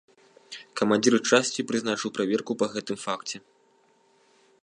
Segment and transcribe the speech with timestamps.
[0.79, 3.37] Камандзір часці прызначыў праверку па гэтым факце.